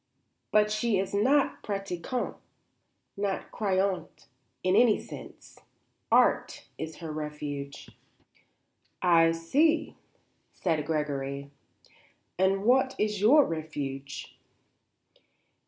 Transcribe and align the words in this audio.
But 0.49 0.71
she 0.71 0.97
is 0.97 1.13
not 1.13 1.61
pratiquante; 1.61 2.39
not 3.15 3.51
croyante 3.51 4.25
in 4.63 4.75
any 4.75 4.99
sense. 4.99 5.59
Art 6.11 6.65
is 6.79 6.95
her 6.95 7.11
refuge." 7.11 7.87
"I 9.03 9.31
see," 9.31 9.95
said 10.53 10.83
Gregory. 10.87 11.51
"And 12.39 12.63
what 12.63 12.95
is 12.97 13.21
your 13.21 13.45
refuge?" 13.45 14.39